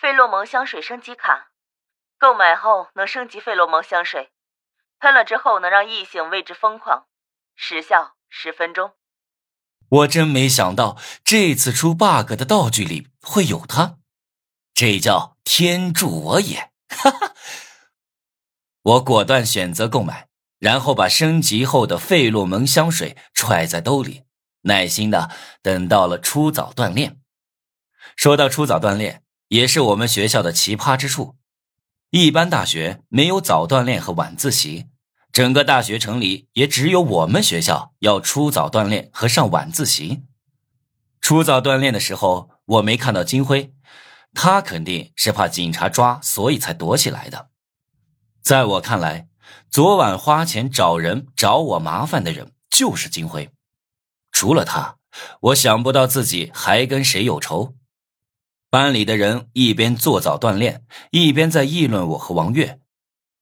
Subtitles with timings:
[0.00, 1.50] 费洛蒙香水升级卡，
[2.18, 4.32] 购买后能升级费洛蒙香水，
[4.98, 7.06] 喷了之后能让异性为之疯狂，
[7.54, 8.92] 时效十分钟。
[9.90, 13.98] 我真没想到这次出 bug 的道具里会有它，
[14.72, 16.70] 这叫天助我也！
[16.88, 17.34] 哈哈，
[18.80, 20.28] 我果断选择购买，
[20.58, 24.24] 然后把升级后的费洛蒙香水揣在兜里，
[24.62, 25.30] 耐心的
[25.60, 27.20] 等到了初早锻炼。
[28.16, 29.22] 说到初早锻炼。
[29.50, 31.34] 也是我们学校的奇葩之处，
[32.10, 34.86] 一般大学没有早锻炼和晚自习，
[35.32, 40.22] 整个大学城里也只有我们学校要出早锻炼和上晚自习。
[41.20, 43.74] 出早锻炼的时候，我没看到金辉，
[44.32, 47.50] 他肯定是怕警察抓，所以才躲起来的。
[48.40, 49.26] 在我看来，
[49.68, 53.50] 昨晚花钱找人找我麻烦的人就是金辉，
[54.30, 54.98] 除了他，
[55.40, 57.74] 我想不到自己还跟谁有仇。
[58.70, 62.78] 班里的人一边做早锻炼，一边在议论我和王月。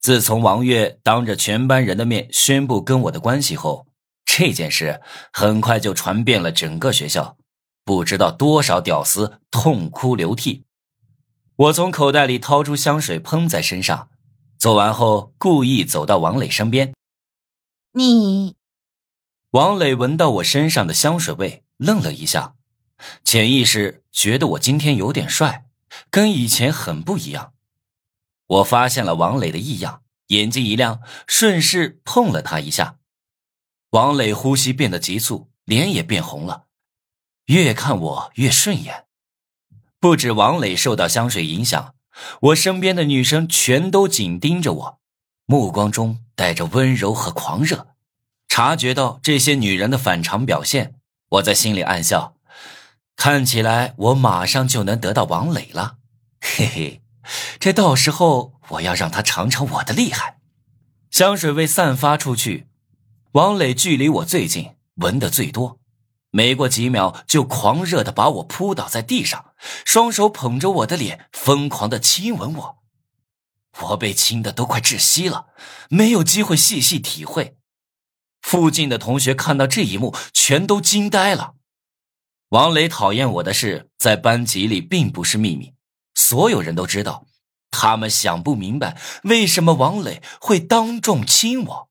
[0.00, 3.86] 自从王月当着全班人的面宣布跟我的关系后，
[4.24, 7.36] 这件事很快就传遍了整个学校，
[7.84, 10.64] 不知道多少屌丝痛哭流涕。
[11.56, 14.08] 我从口袋里掏出香水喷在身上，
[14.58, 16.94] 做完后故意走到王磊身边。
[17.92, 18.56] 你，
[19.50, 22.54] 王磊闻到我身上的香水味，愣了一下。
[23.24, 25.66] 潜意识觉得我今天有点帅，
[26.10, 27.52] 跟以前很不一样。
[28.46, 32.96] 我发现了王磊的异样，眼睛一亮，顺势碰了他一下。
[33.90, 36.64] 王磊呼吸变得急促，脸也变红了，
[37.46, 39.04] 越看我越顺眼。
[40.00, 41.94] 不止王磊受到香水影响，
[42.40, 45.00] 我身边的女生全都紧盯着我，
[45.44, 47.88] 目光中带着温柔和狂热。
[48.48, 50.94] 察觉到这些女人的反常表现，
[51.28, 52.37] 我在心里暗笑。
[53.18, 55.96] 看起来我马上就能得到王磊了，
[56.40, 57.02] 嘿嘿，
[57.58, 60.38] 这到时候我要让他尝尝我的厉害。
[61.10, 62.68] 香水味散发出去，
[63.32, 65.80] 王磊距离我最近，闻得最多，
[66.30, 69.46] 没过几秒就狂热的把我扑倒在地上，
[69.84, 72.78] 双手捧着我的脸，疯狂的亲吻我。
[73.80, 75.48] 我被亲的都快窒息了，
[75.90, 77.56] 没有机会细细体会。
[78.42, 81.54] 附近的同学看到这一幕，全都惊呆了。
[82.50, 85.74] 王磊讨厌我的事在班级里并不是秘密，
[86.14, 87.26] 所有人都知道。
[87.70, 91.90] 他们想不明白为什么王磊会当众亲我。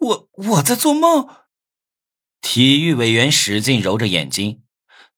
[0.00, 1.26] 我我在做梦。
[2.42, 4.62] 体育委员使劲揉着眼睛，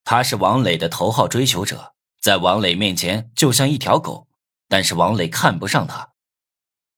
[0.04, 4.28] 他是王磊的头号追求者，在王磊面前就像一条狗，
[4.68, 6.12] 但是王磊看不上他。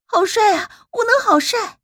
[0.05, 0.89] 好帅啊！
[0.91, 1.79] 我能好帅。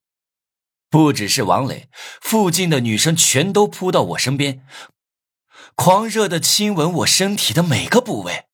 [0.90, 1.88] 不只是王磊，
[2.20, 4.66] 附近的女生全都扑到我身边。
[5.74, 8.46] 狂热的亲吻我身体的每个部位，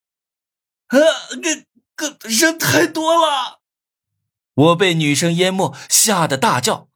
[0.88, 0.98] 啊，
[1.42, 1.64] 这
[1.94, 3.60] 个人太多了，
[4.54, 6.88] 我被女生淹没，吓得大叫。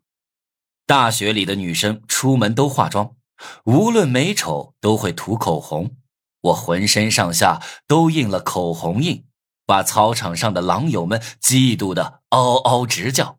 [0.86, 3.14] 大学里的女生出门都化妆，
[3.64, 5.96] 无论美丑都会涂口红，
[6.40, 9.26] 我浑身上下都印了口红印，
[9.66, 13.38] 把操场上的狼友们嫉妒的嗷嗷直叫。